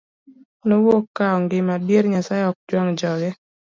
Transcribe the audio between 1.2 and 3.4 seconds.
ongima, adier Nyasaye ok jwang' joge.